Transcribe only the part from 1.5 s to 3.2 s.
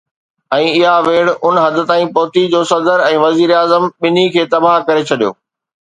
حد تائين پهتي جو صدر